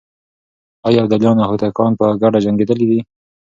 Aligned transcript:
آيا 0.87 0.99
ابداليان 1.03 1.37
او 1.41 1.49
هوتکان 1.51 1.91
په 1.99 2.05
ګډه 2.21 2.39
جنګېدلي 2.45 2.85
دي؟ 2.91 2.99